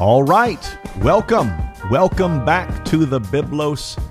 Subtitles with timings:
[0.00, 0.78] All right.
[1.02, 1.52] Welcome.
[1.90, 4.02] Welcome back to the Biblos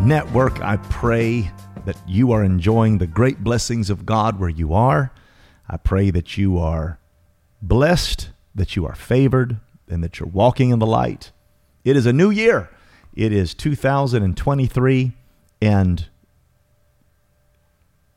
[0.00, 0.60] Network.
[0.60, 1.52] I pray
[1.84, 5.12] that you are enjoying the great blessings of God where you are.
[5.68, 6.98] I pray that you are
[7.62, 11.30] blessed, that you are favored, and that you're walking in the light.
[11.84, 12.68] It is a new year.
[13.14, 15.12] It is 2023,
[15.62, 16.08] and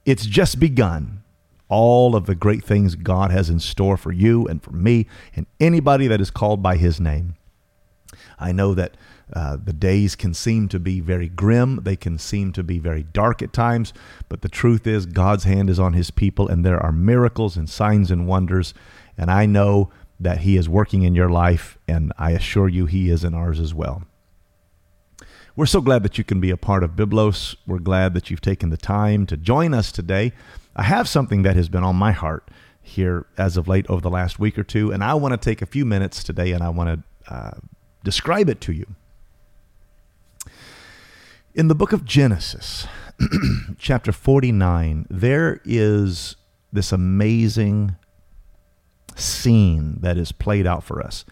[0.05, 1.21] it's just begun.
[1.71, 5.47] All of the great things God has in store for you and for me and
[5.59, 7.35] anybody that is called by His name.
[8.37, 8.97] I know that
[9.33, 11.81] uh, the days can seem to be very grim.
[11.83, 13.93] They can seem to be very dark at times.
[14.27, 17.69] But the truth is, God's hand is on his people, and there are miracles and
[17.69, 18.73] signs and wonders.
[19.17, 23.09] And I know that he is working in your life, and I assure you he
[23.09, 24.03] is in ours as well.
[25.53, 27.57] We're so glad that you can be a part of Biblos.
[27.67, 30.31] We're glad that you've taken the time to join us today.
[30.77, 32.49] I have something that has been on my heart
[32.81, 35.61] here as of late over the last week or two, and I want to take
[35.61, 37.51] a few minutes today and I want to uh,
[38.01, 38.95] describe it to you.
[41.53, 42.87] In the book of Genesis,
[43.77, 46.37] chapter 49, there is
[46.71, 47.97] this amazing
[49.17, 51.25] scene that is played out for us.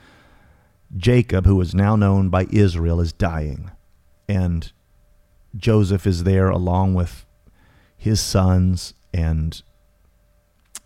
[0.97, 3.71] Jacob, who is now known by Israel, is dying,
[4.29, 4.71] and
[5.57, 7.25] Joseph is there along with
[7.97, 9.61] his sons, and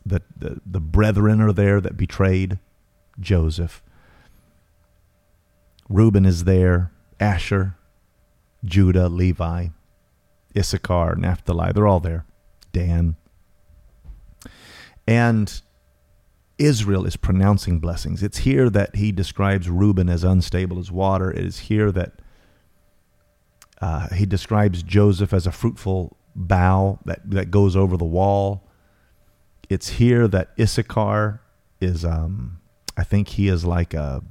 [0.05, 2.58] the, the, the brethren are there that betrayed
[3.19, 3.83] Joseph.
[5.89, 7.75] Reuben is there, Asher,
[8.63, 9.67] Judah, Levi,
[10.57, 12.25] Issachar, Naphtali, they're all there.
[12.72, 13.17] Dan.
[15.05, 15.61] And
[16.57, 18.23] Israel is pronouncing blessings.
[18.23, 21.30] It's here that he describes Reuben as unstable as water.
[21.30, 22.13] It is here that
[23.83, 28.63] uh, he describes Joseph as a fruitful bough that, that goes over the wall.
[29.69, 31.41] It's here that Issachar
[31.81, 32.61] is, um,
[32.95, 34.23] I think he is like a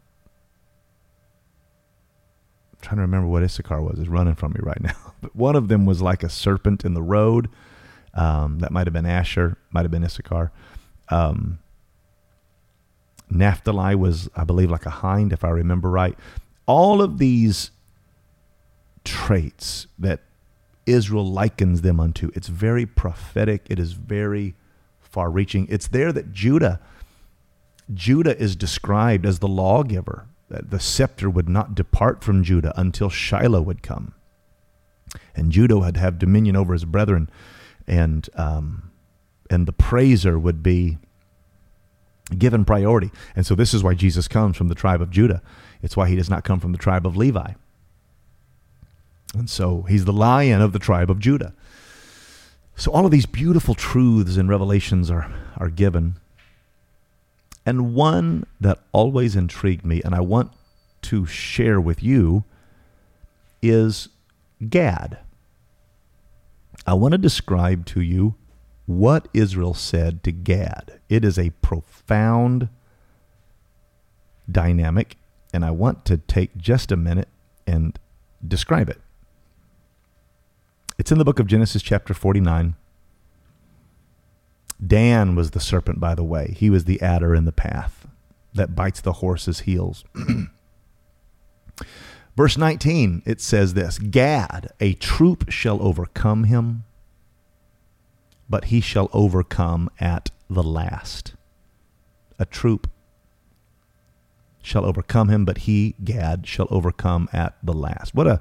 [2.80, 3.98] trying to remember what Issachar was.
[3.98, 4.96] Is running from me right now.
[5.20, 7.50] But one of them was like a serpent in the road.
[8.14, 10.50] Um, that might have been Asher, might have been Issachar.
[11.10, 11.58] Um,
[13.28, 16.18] Naphtali was, I believe, like a hind, if I remember right.
[16.66, 17.70] All of these
[19.04, 20.20] traits that
[20.86, 23.66] Israel likens them unto, it's very prophetic.
[23.68, 24.54] It is very
[25.00, 25.66] far reaching.
[25.68, 26.80] It's there that Judah,
[27.92, 33.08] Judah is described as the lawgiver that the scepter would not depart from Judah until
[33.08, 34.14] Shiloh would come.
[35.34, 37.30] And Judah would have dominion over his brethren,
[37.86, 38.90] and um,
[39.50, 40.98] and the praiser would be
[42.38, 43.10] given priority.
[43.36, 45.42] And so this is why Jesus comes from the tribe of Judah.
[45.82, 47.52] It's why he does not come from the tribe of Levi.
[49.34, 51.54] And so he's the lion of the tribe of Judah.
[52.76, 56.16] So all of these beautiful truths and revelations are, are given.
[57.64, 60.52] And one that always intrigued me, and I want
[61.02, 62.44] to share with you,
[63.62, 64.08] is
[64.68, 65.18] Gad.
[66.86, 68.34] I want to describe to you
[68.86, 71.00] what Israel said to Gad.
[71.08, 72.68] It is a profound
[74.50, 75.16] dynamic,
[75.54, 77.28] and I want to take just a minute
[77.66, 77.98] and
[78.46, 79.00] describe it.
[81.02, 82.76] It's in the book of Genesis, chapter 49.
[84.86, 86.54] Dan was the serpent, by the way.
[86.56, 88.06] He was the adder in the path
[88.54, 90.04] that bites the horse's heels.
[92.36, 96.84] Verse 19, it says this Gad, a troop shall overcome him,
[98.48, 101.34] but he shall overcome at the last.
[102.38, 102.88] A troop
[104.62, 108.14] shall overcome him, but he, Gad, shall overcome at the last.
[108.14, 108.40] What a,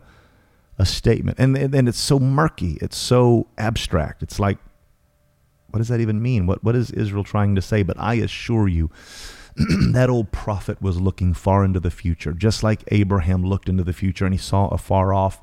[0.77, 1.37] a statement.
[1.39, 2.77] And, and it's so murky.
[2.81, 4.23] It's so abstract.
[4.23, 4.57] It's like
[5.71, 6.45] what does that even mean?
[6.45, 7.81] What what is Israel trying to say?
[7.81, 8.91] But I assure you,
[9.91, 13.93] that old prophet was looking far into the future, just like Abraham looked into the
[13.93, 15.41] future and he saw afar off.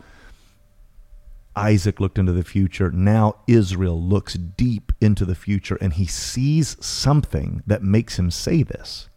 [1.56, 2.90] Isaac looked into the future.
[2.92, 8.62] Now Israel looks deep into the future and he sees something that makes him say
[8.62, 9.08] this.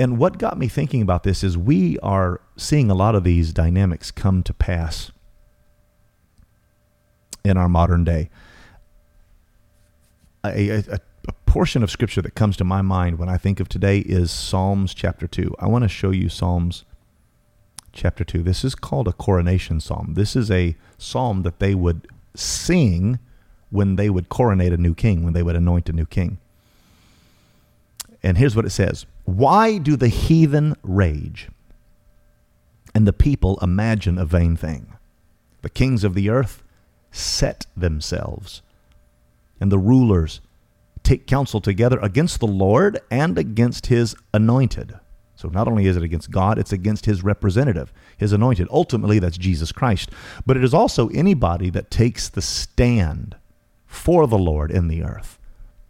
[0.00, 3.52] And what got me thinking about this is we are seeing a lot of these
[3.52, 5.12] dynamics come to pass
[7.44, 8.30] in our modern day
[10.44, 13.68] a, a, a portion of scripture that comes to my mind when I think of
[13.68, 15.54] today is Psalms chapter 2.
[15.58, 16.84] I want to show you Psalms
[17.92, 18.42] chapter 2.
[18.42, 20.14] This is called a coronation psalm.
[20.14, 23.18] This is a psalm that they would sing
[23.70, 26.38] when they would coronate a new king, when they would anoint a new king.
[28.22, 29.06] And here's what it says
[29.36, 31.48] Why do the heathen rage
[32.94, 34.94] and the people imagine a vain thing?
[35.62, 36.64] The kings of the earth
[37.12, 38.62] set themselves
[39.60, 40.40] and the rulers
[41.04, 44.98] take counsel together against the Lord and against his anointed.
[45.36, 48.68] So not only is it against God, it's against his representative, his anointed.
[48.70, 50.10] Ultimately, that's Jesus Christ.
[50.44, 53.36] But it is also anybody that takes the stand
[53.86, 55.38] for the Lord in the earth.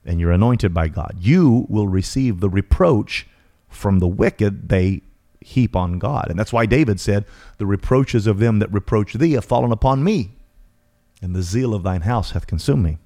[0.04, 1.16] And you're anointed by God.
[1.18, 3.26] You will receive the reproach
[3.70, 5.02] from the wicked they
[5.40, 6.26] heap on God.
[6.28, 7.24] And that's why David said,
[7.56, 10.32] The reproaches of them that reproach thee have fallen upon me,
[11.22, 12.98] and the zeal of thine house hath consumed me.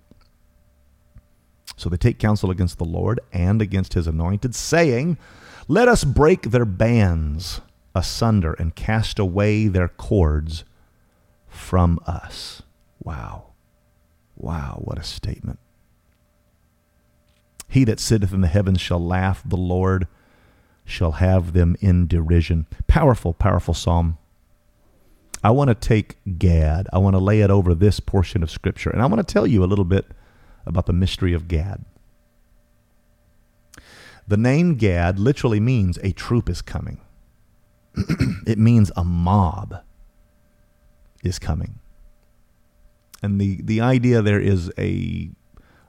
[1.76, 5.18] So they take counsel against the Lord and against his anointed, saying,
[5.66, 7.60] let us break their bands
[7.94, 10.64] asunder and cast away their cords
[11.48, 12.62] from us.
[13.02, 13.52] Wow.
[14.36, 15.58] Wow, what a statement.
[17.68, 20.06] He that sitteth in the heavens shall laugh, the Lord
[20.84, 22.66] shall have them in derision.
[22.86, 24.18] Powerful, powerful psalm.
[25.42, 28.90] I want to take Gad, I want to lay it over this portion of Scripture,
[28.90, 30.06] and I want to tell you a little bit
[30.64, 31.84] about the mystery of Gad.
[34.26, 37.00] The name Gad literally means a troop is coming.
[38.46, 39.82] it means a mob
[41.22, 41.78] is coming.
[43.22, 45.30] And the, the idea there is a,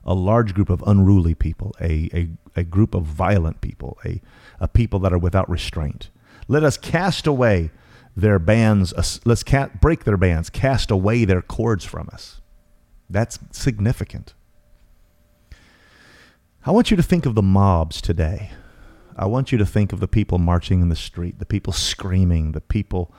[0.05, 4.21] a large group of unruly people, a, a, a group of violent people, a,
[4.59, 6.11] a people that are without restraint.
[6.47, 7.71] Let us cast away
[8.15, 8.93] their bands,
[9.25, 9.43] let's
[9.81, 12.39] break their bands, cast away their cords from us.
[13.09, 14.33] That's significant.
[16.65, 18.51] I want you to think of the mobs today.
[19.17, 22.51] I want you to think of the people marching in the street, the people screaming,
[22.51, 23.13] the people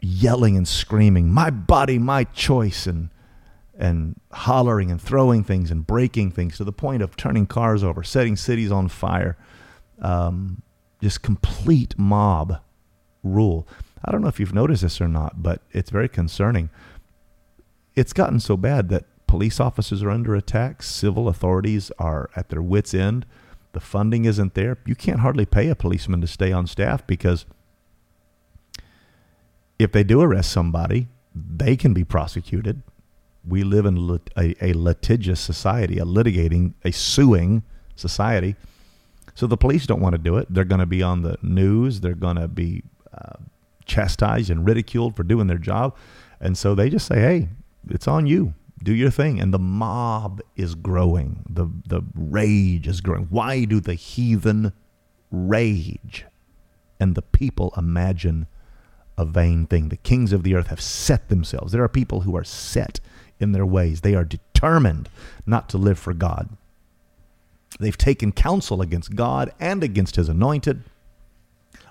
[0.00, 3.08] yelling and screaming, "My body, my choice," and
[3.78, 8.02] and hollering and throwing things and breaking things to the point of turning cars over,
[8.02, 9.36] setting cities on fire.
[10.00, 10.62] Um,
[11.02, 12.60] just complete mob
[13.22, 13.66] rule.
[14.04, 16.70] I don't know if you've noticed this or not, but it's very concerning.
[17.94, 22.62] It's gotten so bad that police officers are under attack, civil authorities are at their
[22.62, 23.26] wits' end.
[23.72, 24.78] The funding isn't there.
[24.86, 27.44] You can't hardly pay a policeman to stay on staff because
[29.78, 32.82] if they do arrest somebody, they can be prosecuted.
[33.46, 37.62] We live in a, a litigious society, a litigating, a suing
[37.96, 38.56] society.
[39.34, 40.46] So the police don't want to do it.
[40.48, 42.00] They're going to be on the news.
[42.00, 43.36] They're going to be uh,
[43.84, 45.96] chastised and ridiculed for doing their job.
[46.40, 47.48] And so they just say, hey,
[47.90, 48.54] it's on you
[48.84, 49.40] do your thing.
[49.40, 51.44] And the mob is growing.
[51.48, 53.24] The, the rage is growing.
[53.30, 54.72] Why do the heathen
[55.30, 56.26] rage?
[57.00, 58.46] And the people imagine
[59.16, 59.88] a vain thing.
[59.88, 61.72] The kings of the earth have set themselves.
[61.72, 63.00] There are people who are set
[63.40, 64.00] in their ways.
[64.00, 65.08] They are determined
[65.46, 66.48] not to live for God.
[67.78, 70.84] They've taken counsel against God and against his anointed.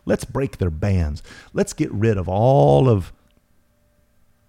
[0.06, 1.22] Let's break their bands.
[1.54, 3.12] Let's get rid of all of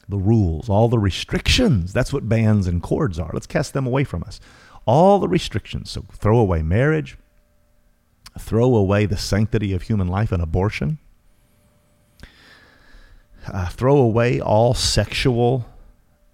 [0.08, 1.92] the rules, all the restrictions.
[1.92, 3.30] That's what bands and cords are.
[3.32, 4.40] Let's cast them away from us.
[4.86, 5.90] All the restrictions.
[5.90, 7.16] So throw away marriage,
[8.38, 10.98] throw away the sanctity of human life and abortion,
[13.46, 15.66] uh, throw away all sexual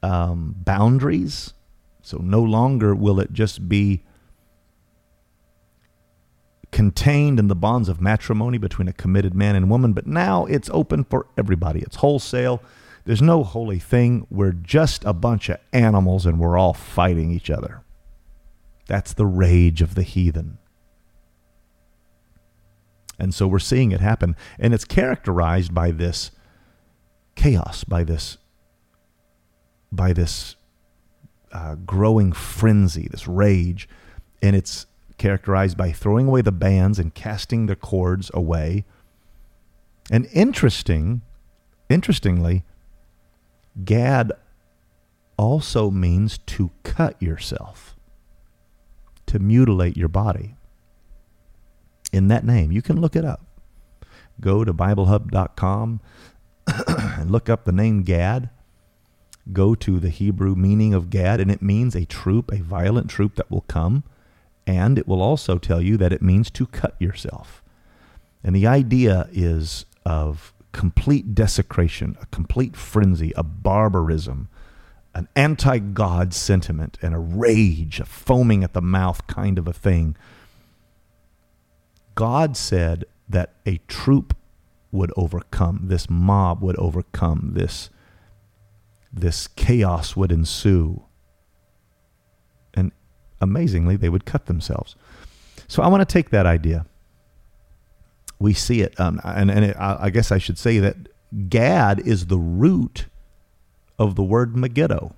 [0.03, 1.55] um, boundaries.
[2.03, 4.03] So no longer will it just be
[6.73, 10.71] contained in the bonds of matrimony between a committed man and woman, but now it's
[10.73, 11.81] open for everybody.
[11.81, 12.63] It's wholesale.
[13.05, 14.27] There's no holy thing.
[14.31, 17.83] We're just a bunch of animals and we're all fighting each other.
[18.87, 20.59] That's the rage of the heathen.
[23.19, 24.35] And so we're seeing it happen.
[24.59, 26.31] And it's characterized by this
[27.35, 28.39] chaos, by this,
[29.93, 30.57] by this
[31.53, 33.89] uh, growing frenzy, this rage.
[34.43, 34.87] And it's
[35.19, 38.85] characterized by throwing away the bands and casting the cords away.
[40.11, 41.23] And interesting,
[41.89, 42.65] interestingly,
[43.85, 44.33] Gad
[45.37, 47.97] also means to cut yourself,
[49.27, 50.57] to mutilate your body.
[52.13, 53.47] In that name, you can look it up.
[54.41, 56.01] Go to BibleHub.com
[56.89, 58.51] and look up the name Gad.
[59.53, 63.37] Go to the Hebrew meaning of Gad, and it means a troop, a violent troop
[63.37, 64.05] that will come.
[64.67, 67.63] And it will also tell you that it means to cut yourself.
[68.45, 74.49] And the idea is of complete desecration, a complete frenzy, a barbarism,
[75.15, 79.73] an anti God sentiment, and a rage, a foaming at the mouth kind of a
[79.73, 80.17] thing.
[82.15, 84.37] God said that a troop
[84.93, 87.91] would overcome, this mob would overcome, this,
[89.13, 91.03] this chaos would ensue.
[92.75, 92.93] And
[93.41, 94.97] amazingly, they would cut themselves.
[95.69, 96.87] So I want to take that idea
[98.41, 98.99] we see it.
[98.99, 100.97] Um, and and it, I guess I should say that
[101.49, 103.07] Gad is the root
[103.99, 105.15] of the word Megiddo.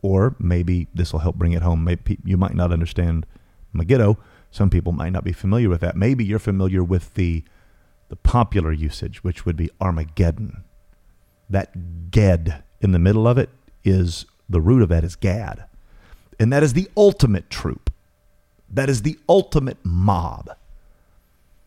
[0.00, 1.82] Or maybe this will help bring it home.
[1.82, 3.26] Maybe you might not understand
[3.72, 4.16] Megiddo.
[4.52, 5.96] Some people might not be familiar with that.
[5.96, 7.44] Maybe you're familiar with the
[8.08, 10.64] the popular usage, which would be Armageddon.
[11.50, 13.50] That Ged in the middle of it
[13.84, 15.64] is the root of that is Gad.
[16.38, 17.92] And that is the ultimate troop.
[18.70, 20.50] That is the ultimate mob.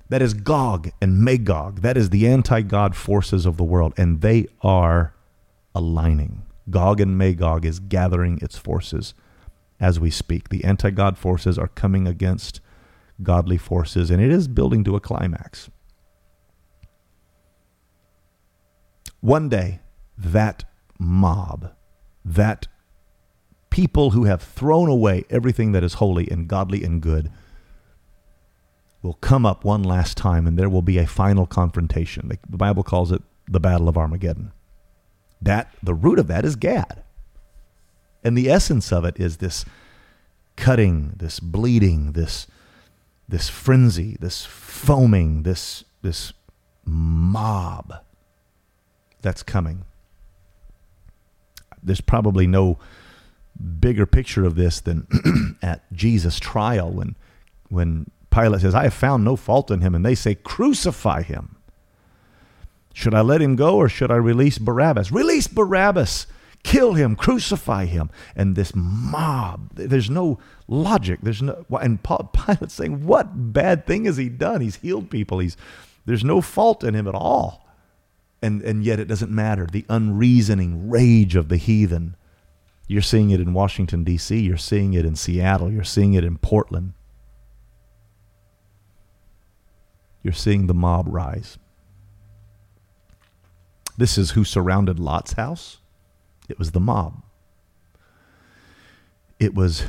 [0.09, 1.81] That is Gog and Magog.
[1.81, 3.93] That is the anti God forces of the world.
[3.97, 5.13] And they are
[5.73, 6.43] aligning.
[6.69, 9.13] Gog and Magog is gathering its forces
[9.79, 10.49] as we speak.
[10.49, 12.61] The anti God forces are coming against
[13.23, 15.69] godly forces, and it is building to a climax.
[19.21, 19.79] One day,
[20.17, 20.63] that
[20.99, 21.71] mob,
[22.25, 22.67] that
[23.69, 27.31] people who have thrown away everything that is holy and godly and good,
[29.03, 32.29] will come up one last time and there will be a final confrontation.
[32.49, 34.51] The Bible calls it the Battle of Armageddon.
[35.41, 37.03] That the root of that is Gad.
[38.23, 39.65] And the essence of it is this
[40.55, 42.47] cutting, this bleeding, this
[43.27, 46.33] this frenzy, this foaming, this this
[46.85, 47.93] mob
[49.21, 49.85] that's coming.
[51.83, 52.77] There's probably no
[53.79, 57.15] bigger picture of this than at Jesus' trial when
[57.69, 61.57] when Pilate says, I have found no fault in him, and they say, Crucify him.
[62.93, 65.11] Should I let him go or should I release Barabbas?
[65.11, 66.27] Release Barabbas!
[66.63, 68.11] Kill him, crucify him.
[68.35, 70.37] And this mob, there's no
[70.67, 71.19] logic.
[71.23, 71.99] There's no, and
[72.33, 74.61] Pilate's saying, What bad thing has he done?
[74.61, 75.39] He's healed people.
[75.39, 75.57] He's,
[76.05, 77.60] there's no fault in him at all.
[78.41, 79.67] And, and yet it doesn't matter.
[79.71, 82.15] The unreasoning rage of the heathen.
[82.87, 86.37] You're seeing it in Washington, D.C., you're seeing it in Seattle, you're seeing it in
[86.37, 86.93] Portland.
[90.23, 91.57] You're seeing the mob rise.
[93.97, 95.77] This is who surrounded Lot's house.
[96.49, 97.23] It was the mob.
[99.39, 99.83] It was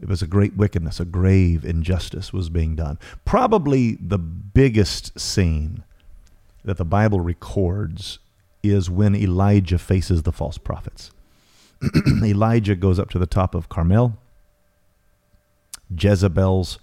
[0.00, 2.98] it was a great wickedness, a grave injustice was being done.
[3.24, 5.84] Probably the biggest scene
[6.64, 8.18] that the Bible records
[8.62, 11.10] is when Elijah faces the false prophets.
[12.22, 14.18] Elijah goes up to the top of Carmel.
[15.90, 16.78] Jezebel's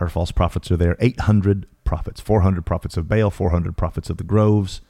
[0.00, 0.96] her false prophets are there.
[0.98, 4.80] 800 prophets, 400 prophets of Baal, 400 prophets of the groves.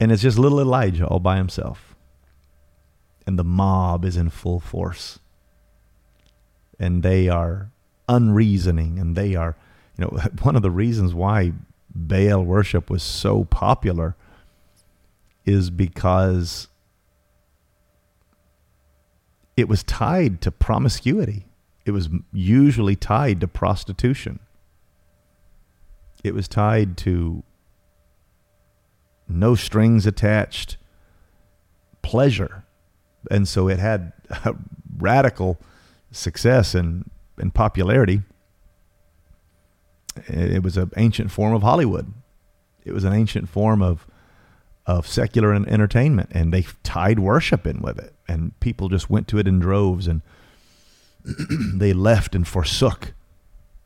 [0.00, 1.94] And it's just little Elijah all by himself.
[3.28, 5.20] And the mob is in full force.
[6.76, 7.70] And they are
[8.08, 9.56] unreasoning and they are,
[10.00, 11.52] you know, one of the reasons why
[11.94, 14.16] Baal worship was so popular
[15.44, 16.68] is because
[19.56, 21.46] it was tied to promiscuity.
[21.84, 24.38] It was usually tied to prostitution.
[26.22, 27.42] It was tied to
[29.28, 30.76] no strings attached
[32.02, 32.64] pleasure.
[33.30, 34.12] And so it had
[34.98, 35.58] radical
[36.10, 38.22] success and, and popularity.
[40.28, 42.12] It was an ancient form of Hollywood.
[42.84, 44.06] It was an ancient form of
[44.86, 49.38] of secular entertainment, and they tied worship in with it, and people just went to
[49.38, 50.22] it in droves, and
[51.74, 53.12] they left and forsook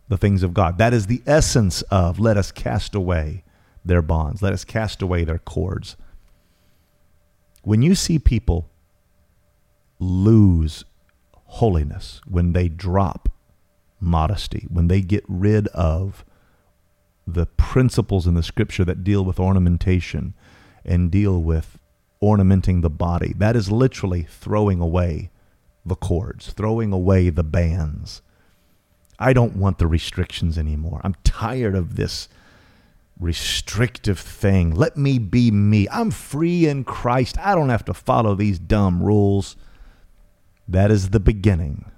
[0.09, 0.79] the things of God.
[0.79, 3.45] That is the essence of let us cast away
[3.85, 4.41] their bonds.
[4.41, 5.97] Let us cast away their cords.
[7.63, 8.71] When you see people
[9.99, 10.85] lose
[11.33, 13.29] holiness, when they drop
[14.05, 16.25] modesty, when they get rid of
[17.27, 20.35] the principles in the scripture that deal with ornamentation
[20.85, 21.79] and deal with
[22.23, 25.31] ornamenting the body, that is literally throwing away
[25.85, 28.23] the cords, throwing away the bands.
[29.19, 31.01] I don't want the restrictions anymore.
[31.05, 32.29] I'm tired of this
[33.19, 34.75] restrictive thing.
[34.75, 35.87] Let me be me.
[35.91, 37.39] I'm free in Christ.
[37.39, 39.57] I don't have to follow these dumb rules.
[40.67, 41.91] That is the beginning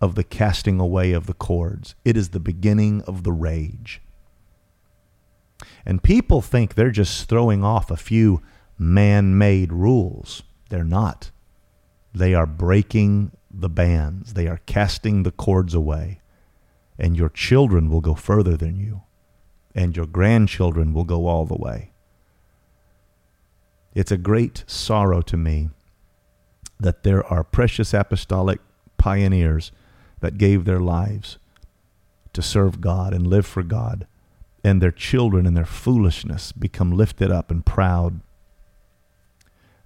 [0.00, 1.94] of the casting away of the cords.
[2.04, 4.00] It is the beginning of the rage.
[5.86, 8.42] And people think they're just throwing off a few
[8.78, 10.42] man made rules.
[10.68, 11.30] They're not.
[12.14, 16.20] They are breaking the bands, they are casting the cords away.
[16.98, 19.02] And your children will go further than you
[19.74, 21.90] and your grandchildren will go all the way.
[23.94, 25.70] It's a great sorrow to me
[26.78, 28.60] that there are precious apostolic
[28.98, 29.72] pioneers
[30.24, 31.36] that gave their lives
[32.32, 34.06] to serve God and live for God,
[34.64, 38.22] and their children in their foolishness become lifted up and proud.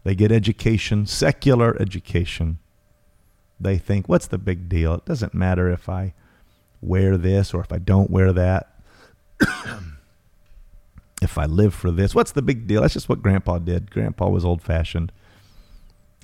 [0.05, 2.61] They get education, secular education.
[3.59, 4.95] They think, what's the big deal?
[4.95, 6.15] It doesn't matter if I
[6.81, 8.81] wear this or if I don't wear that.
[11.21, 12.83] if I live for this, what's the big deal?
[12.83, 13.91] That's just what Grandpa did.
[13.91, 15.11] Grandpa was old fashioned.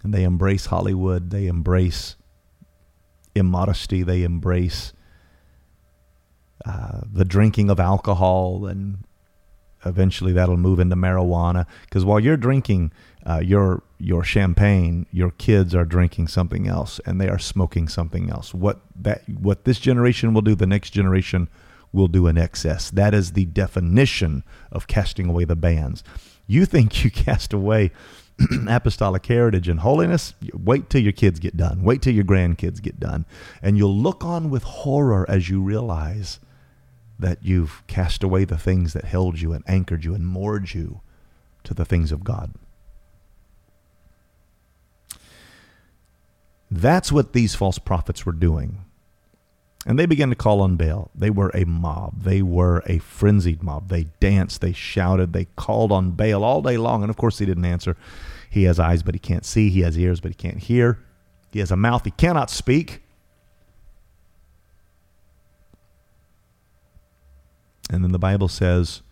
[0.05, 2.15] And they embrace Hollywood, they embrace
[3.35, 4.03] immodesty.
[4.03, 4.93] They embrace
[6.65, 9.05] uh, the drinking of alcohol, and
[9.85, 11.67] eventually that'll move into marijuana.
[11.83, 12.93] Because while you're drinking
[13.27, 18.31] uh, your your champagne, your kids are drinking something else, and they are smoking something
[18.31, 18.55] else.
[18.55, 21.49] What that what this generation will do, the next generation
[21.93, 22.91] will do in excess.
[22.91, 26.03] That is the definition of casting away the bands.
[26.47, 27.93] You think you cast away
[28.69, 30.35] apostolic heritage and holiness?
[30.53, 31.83] Wait till your kids get done.
[31.83, 33.27] Wait till your grandkids get done.
[33.63, 36.41] And you'll look on with horror as you realize
[37.19, 41.01] that you've cast away the things that held you and anchored you and moored you
[41.63, 42.53] to the things of God.
[46.71, 48.85] That's what these false prophets were doing.
[49.87, 51.11] And they began to call on Baal.
[51.15, 52.23] They were a mob.
[52.23, 53.89] They were a frenzied mob.
[53.89, 57.03] They danced, they shouted, they called on Baal all day long.
[57.03, 57.97] And of course, he didn't answer.
[58.49, 59.69] He has eyes, but he can't see.
[59.69, 61.01] He has ears, but he can't hear.
[61.53, 63.03] He has a mouth, he cannot speak.
[67.91, 69.03] And then the Bible says,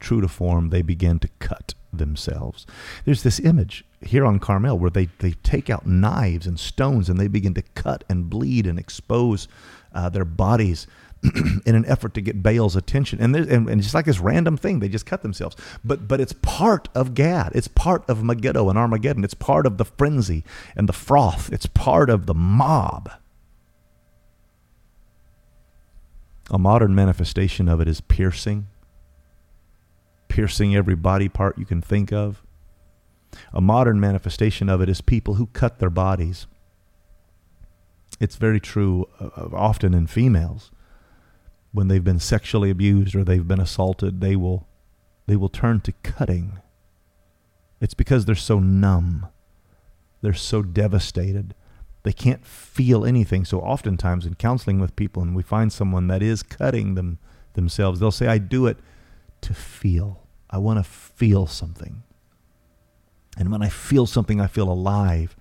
[0.00, 2.66] true to form, they began to cut themselves.
[3.04, 7.20] There's this image here on Carmel where they, they take out knives and stones and
[7.20, 9.48] they begin to cut and bleed and expose
[9.96, 10.86] uh, their bodies
[11.66, 13.20] in an effort to get Baal's attention.
[13.20, 15.56] And, and, and just like this random thing, they just cut themselves.
[15.84, 17.52] But, but it's part of Gad.
[17.54, 19.24] It's part of Megiddo and Armageddon.
[19.24, 20.44] It's part of the frenzy
[20.76, 21.52] and the froth.
[21.52, 23.10] It's part of the mob.
[26.50, 28.68] A modern manifestation of it is piercing,
[30.28, 32.42] piercing every body part you can think of.
[33.52, 36.46] A modern manifestation of it is people who cut their bodies
[38.20, 40.70] it's very true uh, often in females
[41.72, 44.66] when they've been sexually abused or they've been assaulted they will
[45.26, 46.60] they will turn to cutting.
[47.80, 49.26] It's because they're so numb.
[50.22, 51.54] They're so devastated.
[52.04, 53.44] They can't feel anything.
[53.44, 57.18] So oftentimes in counseling with people and we find someone that is cutting them
[57.54, 58.76] themselves they'll say i do it
[59.40, 60.22] to feel.
[60.50, 62.02] I want to feel something.
[63.36, 65.36] And when i feel something i feel alive.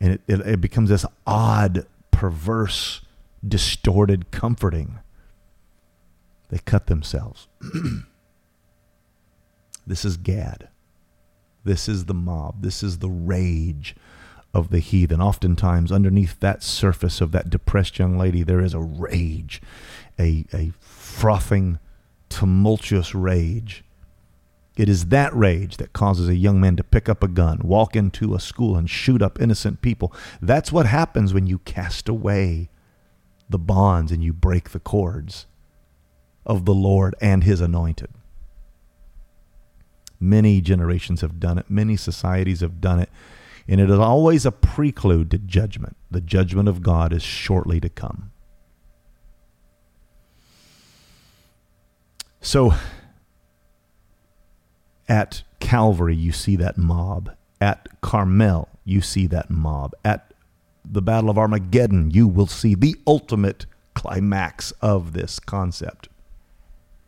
[0.00, 3.00] And it, it, it becomes this odd perverse,
[3.46, 5.00] distorted comforting.
[6.48, 7.48] They cut themselves.
[9.86, 10.68] this is Gad.
[11.64, 12.62] This is the mob.
[12.62, 13.96] This is the rage
[14.52, 15.20] of the heathen.
[15.20, 19.60] Oftentimes, underneath that surface of that depressed young lady, there is a rage,
[20.18, 21.80] a, a frothing,
[22.28, 23.82] tumultuous rage
[24.76, 27.94] it is that rage that causes a young man to pick up a gun, walk
[27.94, 30.12] into a school, and shoot up innocent people.
[30.42, 32.70] That's what happens when you cast away
[33.48, 35.46] the bonds and you break the cords
[36.44, 38.10] of the Lord and his anointed.
[40.18, 43.10] Many generations have done it, many societies have done it,
[43.68, 45.96] and it is always a prelude to judgment.
[46.10, 48.32] The judgment of God is shortly to come.
[52.40, 52.74] So,
[55.08, 57.30] at Calvary, you see that mob.
[57.60, 59.94] At Carmel, you see that mob.
[60.04, 60.32] At
[60.84, 66.08] the Battle of Armageddon, you will see the ultimate climax of this concept.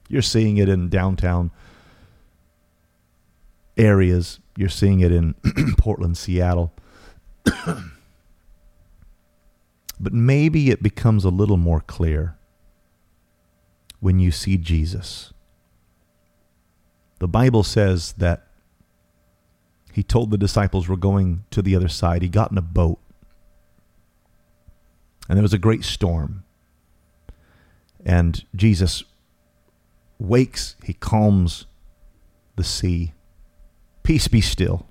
[0.09, 1.51] You're seeing it in downtown
[3.77, 5.35] areas, you're seeing it in
[5.79, 6.73] Portland, Seattle.
[10.01, 12.37] but maybe it becomes a little more clear
[14.01, 15.33] when you see Jesus
[17.19, 18.47] the Bible says that
[19.93, 22.23] he told the disciples we're going to the other side.
[22.23, 22.99] He got in a boat.
[25.29, 26.45] And there was a great storm.
[28.05, 29.05] And Jesus
[30.19, 31.67] wakes, he calms
[32.57, 33.15] the sea.
[34.03, 34.87] Peace be still.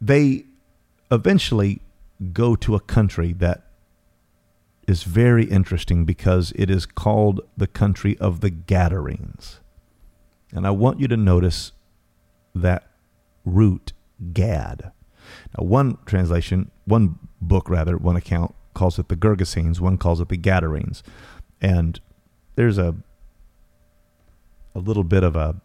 [0.00, 0.44] They
[1.10, 1.80] eventually
[2.32, 3.66] go to a country that
[4.88, 9.60] is very interesting because it is called the country of the Gadarenes.
[10.52, 11.72] And I want you to notice
[12.54, 12.88] that
[13.44, 13.92] root,
[14.32, 14.92] Gad.
[15.56, 20.28] Now, one translation, one book rather, one account calls it the Gergesenes, one calls it
[20.28, 21.02] the Gadarenes.
[21.60, 22.00] And
[22.56, 22.96] there's a
[24.74, 25.60] a little bit of a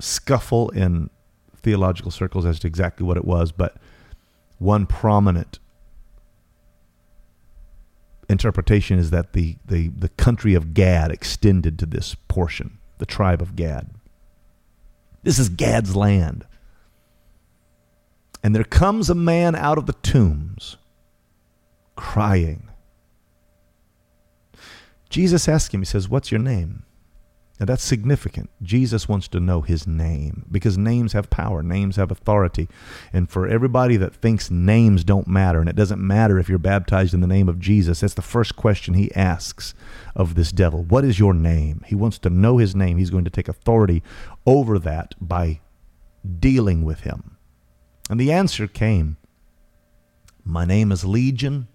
[0.00, 1.10] scuffle in
[1.56, 3.76] theological circles as to exactly what it was, but
[4.58, 5.58] one prominent
[8.32, 13.40] interpretation is that the, the, the country of Gad extended to this portion, the tribe
[13.40, 13.90] of Gad.
[15.22, 16.46] This is Gad's land.
[18.42, 20.76] And there comes a man out of the tombs
[21.94, 22.68] crying.
[25.08, 26.82] Jesus asks him, He says, What's your name?
[27.62, 28.50] And that's significant.
[28.60, 32.68] Jesus wants to know his name because names have power, names have authority.
[33.12, 37.14] And for everybody that thinks names don't matter, and it doesn't matter if you're baptized
[37.14, 39.74] in the name of Jesus, that's the first question he asks
[40.16, 40.82] of this devil.
[40.82, 41.84] What is your name?
[41.86, 42.98] He wants to know his name.
[42.98, 44.02] He's going to take authority
[44.44, 45.60] over that by
[46.40, 47.36] dealing with him.
[48.10, 49.18] And the answer came
[50.44, 51.68] My name is Legion,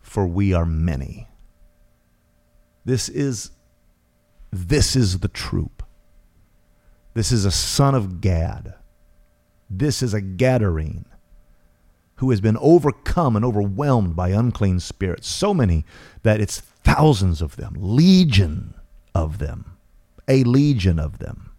[0.00, 1.28] for we are many.
[2.84, 3.52] This is
[4.54, 5.82] this is the troop.
[7.14, 8.74] This is a son of Gad.
[9.68, 11.06] This is a Gadarene
[12.16, 15.26] who has been overcome and overwhelmed by unclean spirits.
[15.26, 15.84] So many
[16.22, 18.74] that it's thousands of them, legion
[19.14, 19.76] of them,
[20.28, 21.50] a legion of them.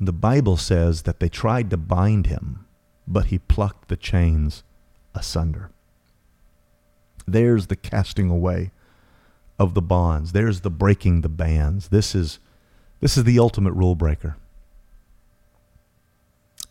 [0.00, 2.66] The Bible says that they tried to bind him,
[3.08, 4.62] but he plucked the chains
[5.14, 5.70] asunder.
[7.26, 8.70] There's the casting away
[9.58, 10.32] of the bonds.
[10.32, 11.88] There's the breaking the bands.
[11.88, 12.38] This is
[13.00, 14.36] this is the ultimate rule breaker.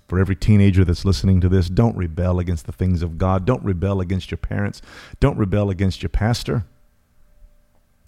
[0.08, 3.46] For every teenager that's listening to this, don't rebel against the things of God.
[3.46, 4.82] Don't rebel against your parents.
[5.20, 6.66] Don't rebel against your pastor.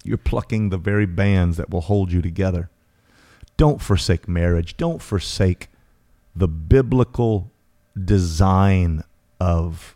[0.03, 2.69] You're plucking the very bands that will hold you together.
[3.57, 4.77] Don't forsake marriage.
[4.77, 5.69] Don't forsake
[6.35, 7.51] the biblical
[8.03, 9.03] design
[9.39, 9.94] of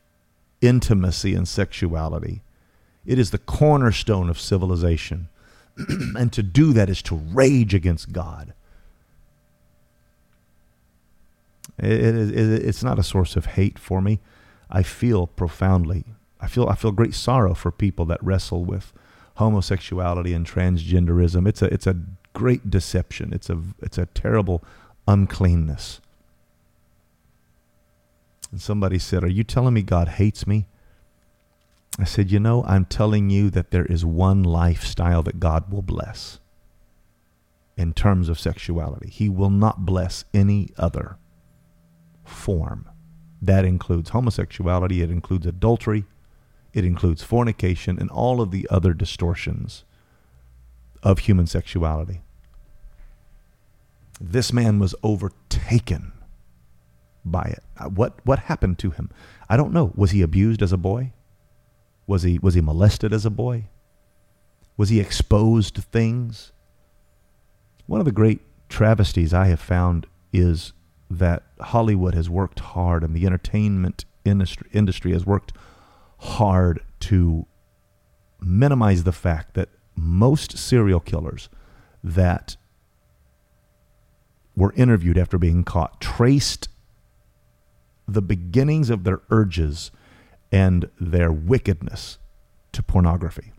[0.61, 2.41] intimacy and sexuality.
[3.05, 5.29] It is the cornerstone of civilization.
[6.15, 8.53] and to do that is to rage against God.
[11.77, 14.19] It, it, it, it's not a source of hate for me.
[14.69, 16.03] I feel profoundly,
[16.39, 18.93] I feel, I feel great sorrow for people that wrestle with
[19.35, 21.47] homosexuality and transgenderism.
[21.47, 21.97] It's a, it's a
[22.33, 23.33] great deception.
[23.33, 24.63] It's a, it's a terrible
[25.07, 26.01] uncleanness.
[28.51, 30.67] And somebody said, Are you telling me God hates me?
[31.99, 35.81] I said, You know, I'm telling you that there is one lifestyle that God will
[35.81, 36.39] bless
[37.77, 39.09] in terms of sexuality.
[39.09, 41.17] He will not bless any other
[42.25, 42.89] form.
[43.41, 46.05] That includes homosexuality, it includes adultery,
[46.73, 49.85] it includes fornication, and all of the other distortions
[51.01, 52.21] of human sexuality.
[54.19, 56.11] This man was overtaken
[57.25, 57.63] by it.
[57.77, 59.09] Uh, what what happened to him?
[59.49, 59.91] I don't know.
[59.95, 61.13] Was he abused as a boy?
[62.07, 63.65] Was he was he molested as a boy?
[64.77, 66.51] Was he exposed to things?
[67.85, 70.73] One of the great travesties I have found is
[71.09, 75.53] that Hollywood has worked hard and the entertainment industry industry has worked
[76.19, 77.45] hard to
[78.41, 81.49] minimize the fact that most serial killers
[82.03, 82.55] that
[84.55, 86.69] were interviewed after being caught traced
[88.13, 89.91] the beginnings of their urges
[90.51, 92.17] and their wickedness
[92.71, 93.51] to pornography.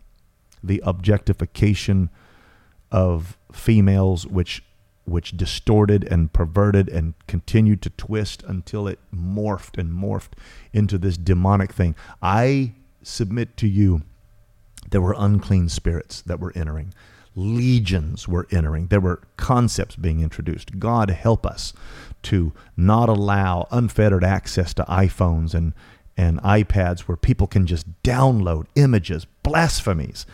[0.63, 2.09] The objectification
[2.91, 4.63] of females, which
[5.03, 10.33] which distorted and perverted and continued to twist until it morphed and morphed
[10.71, 11.95] into this demonic thing.
[12.21, 14.03] I submit to you
[14.91, 16.93] there were unclean spirits that were entering
[17.35, 18.87] legions were entering.
[18.87, 20.79] There were concepts being introduced.
[20.79, 21.73] God help us
[22.23, 25.73] to not allow unfettered access to iPhones and,
[26.17, 30.25] and iPads where people can just download images, blasphemies,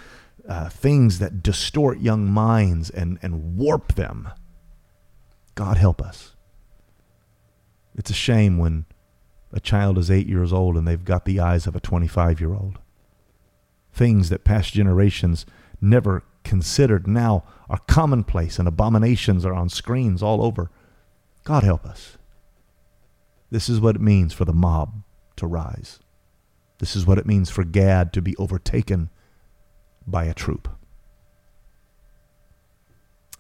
[0.48, 4.30] uh, things that distort young minds and, and warp them.
[5.56, 6.36] God help us.
[7.96, 8.86] It's a shame when
[9.52, 12.54] a child is eight years old and they've got the eyes of a 25 year
[12.54, 12.80] old.
[13.92, 15.46] Things that past generations
[15.82, 20.70] never considered now are commonplace and abominations are on screens all over.
[21.48, 22.18] God help us.
[23.52, 25.04] This is what it means for the mob
[25.38, 26.02] to rise.
[26.80, 29.10] This is what it means for Gad to be overtaken
[30.06, 30.68] by a troop.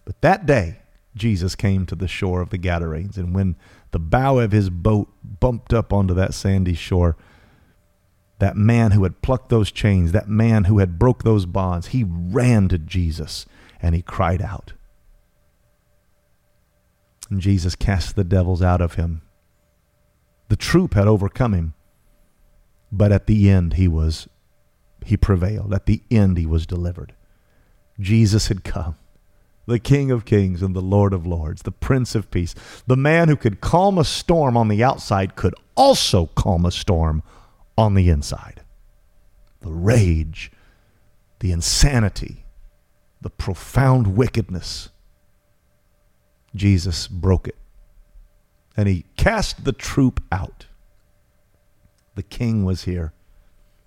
[0.06, 0.80] But that day,
[1.18, 3.58] Jesus came to the shore of the Gadarenes, and when
[3.92, 7.18] the bow of his boat bumped up onto that sandy shore,
[8.40, 12.06] that man who had plucked those chains, that man who had broke those bonds, he
[12.08, 13.46] ran to Jesus
[13.82, 14.72] and he cried out.
[17.30, 19.22] And Jesus cast the devils out of him.
[20.50, 21.74] The troop had overcome him,
[22.92, 24.30] but at the end he was
[25.06, 25.74] he prevailed.
[25.74, 27.14] At the end he was delivered.
[28.00, 28.96] Jesus had come,
[29.66, 32.56] the King of Kings and the Lord of Lords, the Prince of Peace.
[32.86, 37.24] The man who could calm a storm on the outside could also calm a storm
[37.78, 38.62] on the inside.
[39.62, 40.52] The rage,
[41.40, 42.46] the insanity,
[43.22, 44.90] the profound wickedness.
[46.58, 47.58] Jesus broke it.
[48.76, 50.66] And he cast the troop out.
[52.16, 53.14] The king was here.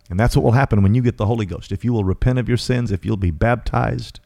[0.09, 1.71] And that's what will happen when you get the Holy Ghost.
[1.71, 4.21] If you will repent of your sins, if you'll be baptized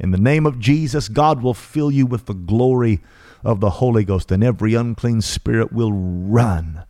[0.00, 3.00] in the name of Jesus, God will fill you with the glory
[3.44, 6.84] of the Holy Ghost, and every unclean spirit will run.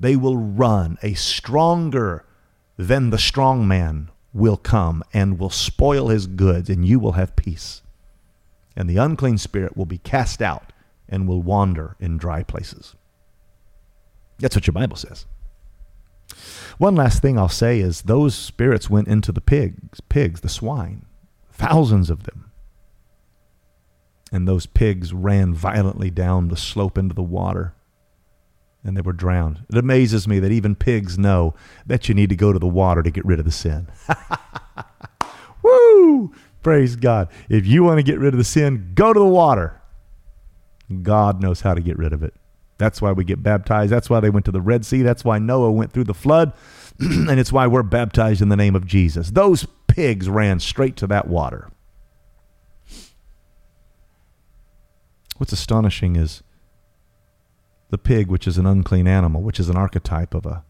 [0.00, 0.96] They will run.
[1.02, 2.24] A stronger
[2.76, 7.36] than the strong man will come and will spoil his goods, and you will have
[7.36, 7.82] peace.
[8.78, 10.72] And the unclean spirit will be cast out
[11.08, 12.94] and will wander in dry places.
[14.38, 15.26] That's what your Bible says.
[16.78, 21.06] One last thing I'll say is those spirits went into the pigs, pigs, the swine,
[21.50, 22.52] thousands of them.
[24.30, 27.74] And those pigs ran violently down the slope into the water
[28.84, 29.64] and they were drowned.
[29.68, 31.54] It amazes me that even pigs know
[31.86, 33.88] that you need to go to the water to get rid of the sin.
[35.62, 36.32] Woo!
[36.68, 37.30] Praise God.
[37.48, 39.80] If you want to get rid of the sin, go to the water.
[41.00, 42.34] God knows how to get rid of it.
[42.76, 43.90] That's why we get baptized.
[43.90, 45.00] That's why they went to the Red Sea.
[45.00, 46.52] That's why Noah went through the flood.
[47.00, 49.30] and it's why we're baptized in the name of Jesus.
[49.30, 51.70] Those pigs ran straight to that water.
[55.38, 56.42] What's astonishing is
[57.88, 60.66] the pig, which is an unclean animal, which is an archetype of a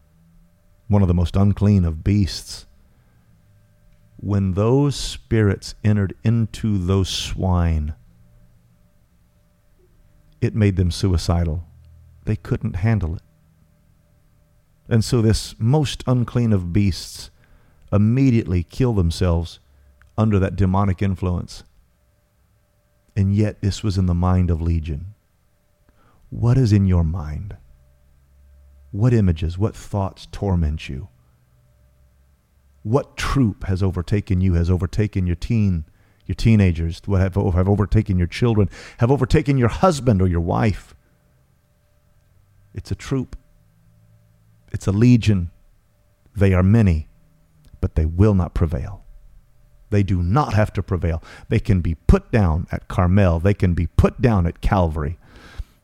[0.87, 2.67] one of the most unclean of beasts.
[4.21, 7.95] When those spirits entered into those swine,
[10.41, 11.65] it made them suicidal.
[12.25, 13.21] They couldn't handle it.
[14.89, 17.31] And so this most unclean of beasts
[17.93, 19.59] immediately kill themselves
[20.17, 21.63] under that demonic influence.
[23.15, 25.13] And yet this was in the mind of Legion.
[26.29, 27.55] What is in your mind?
[28.91, 31.07] What images, what thoughts torment you?
[32.83, 35.85] What troop has overtaken you, has overtaken your teen,
[36.25, 40.95] your teenagers, have, have overtaken your children, have overtaken your husband or your wife?
[42.73, 43.35] It's a troop.
[44.71, 45.51] It's a legion.
[46.35, 47.07] They are many,
[47.81, 49.03] but they will not prevail.
[49.89, 51.23] They do not have to prevail.
[51.49, 53.39] They can be put down at Carmel.
[53.39, 55.17] They can be put down at Calvary.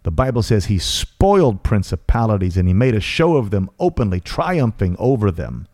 [0.03, 4.95] The Bible says he spoiled principalities and he made a show of them openly, triumphing
[4.99, 5.67] over them.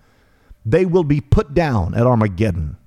[0.66, 2.78] They will be put down at Armageddon.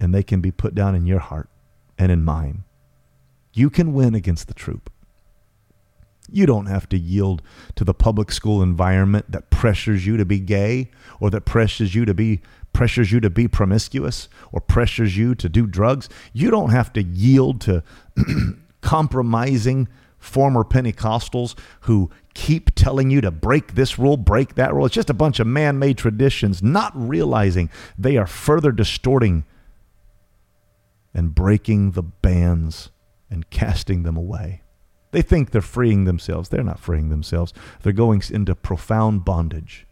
[0.00, 1.48] And they can be put down in your heart
[1.98, 2.64] and in mine.
[3.54, 4.90] You can win against the troop.
[6.30, 7.40] You don't have to yield
[7.76, 12.04] to the public school environment that pressures you to be gay or that pressures you
[12.04, 12.40] to be
[12.72, 16.10] pressures you to be promiscuous or pressures you to do drugs.
[16.34, 17.82] You don't have to yield to
[18.82, 19.88] compromising
[20.26, 24.86] former Pentecostals who keep telling you to break this rule, break that rule.
[24.86, 29.44] It's just a bunch of man made traditions, not realizing they are further distorting
[31.14, 32.90] and breaking the bands
[33.30, 34.62] and casting them away.
[35.12, 36.48] They think they're freeing themselves.
[36.50, 39.86] They're not freeing themselves, they're going into profound bondage.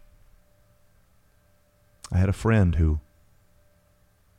[2.11, 2.99] I had a friend who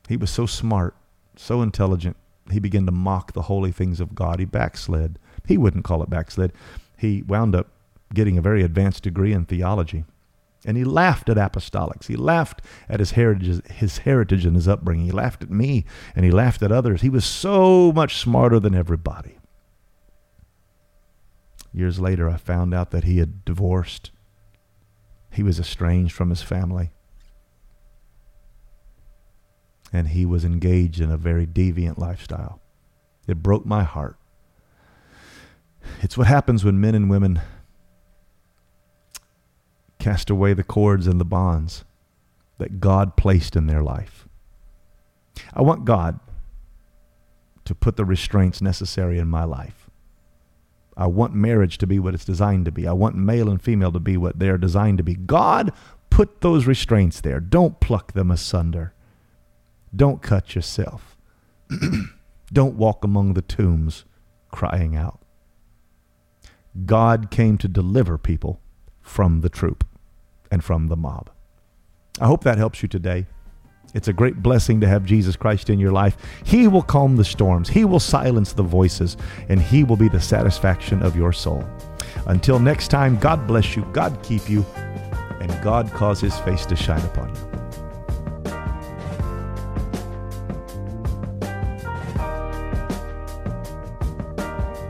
[0.07, 0.95] he was so smart,
[1.35, 2.15] so intelligent,
[2.49, 4.39] he began to mock the holy things of God.
[4.39, 5.19] He backslid.
[5.47, 6.53] He wouldn't call it backslid.
[6.97, 7.67] He wound up
[8.13, 10.05] getting a very advanced degree in theology.
[10.65, 12.07] And he laughed at apostolics.
[12.07, 15.05] He laughed at his heritage, his heritage and his upbringing.
[15.05, 17.01] He laughed at me and he laughed at others.
[17.01, 19.37] He was so much smarter than everybody.
[21.73, 24.11] Years later, I found out that he had divorced.
[25.31, 26.91] He was estranged from his family
[29.93, 32.59] and he was engaged in a very deviant lifestyle.
[33.27, 34.17] It broke my heart.
[36.01, 37.41] It's what happens when men and women
[39.99, 41.83] cast away the cords and the bonds
[42.57, 44.27] that God placed in their life.
[45.53, 46.19] I want God
[47.65, 49.89] to put the restraints necessary in my life.
[50.95, 52.87] I want marriage to be what it's designed to be.
[52.87, 55.13] I want male and female to be what they're designed to be.
[55.13, 55.71] God
[56.09, 57.39] put those restraints there.
[57.39, 58.93] Don't pluck them asunder.
[59.95, 61.15] Don't cut yourself.
[62.53, 64.05] Don't walk among the tombs
[64.49, 65.19] crying out.
[66.85, 68.61] God came to deliver people
[69.01, 69.85] from the troop
[70.51, 71.29] and from the mob.
[72.19, 73.25] I hope that helps you today.
[73.93, 76.17] It's a great blessing to have Jesus Christ in your life.
[76.43, 79.17] He will calm the storms, He will silence the voices,
[79.49, 81.65] and He will be the satisfaction of your soul.
[82.25, 84.65] Until next time, God bless you, God keep you,
[85.39, 87.46] and God cause His face to shine upon you.